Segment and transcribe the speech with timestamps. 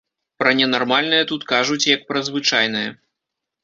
[0.39, 2.87] Пра ненармальнае тут кажуць, як пра звычайнае.